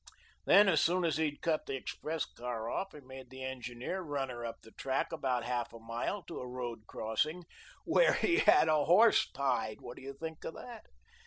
Then, 0.45 0.67
as 0.67 0.81
soon 0.81 1.05
as 1.05 1.17
he'd 1.17 1.43
cut 1.43 1.67
the 1.67 1.75
express 1.75 2.25
car 2.25 2.67
off, 2.71 2.91
he 2.93 3.01
made 3.01 3.29
the 3.29 3.43
engineer 3.43 4.01
run 4.01 4.29
her 4.29 4.43
up 4.43 4.63
the 4.63 4.71
track 4.71 5.11
about 5.11 5.43
half 5.43 5.71
a 5.73 5.79
mile 5.79 6.23
to 6.23 6.39
a 6.39 6.47
road 6.47 6.87
crossing, 6.87 7.43
WHERE 7.85 8.13
HE 8.13 8.37
HAD 8.37 8.67
A 8.67 8.85
HORSE 8.85 9.29
TIED. 9.31 9.79
What 9.81 9.97
do 9.97 10.01
you 10.01 10.15
think 10.15 10.43
of 10.43 10.55
that? 10.55 10.85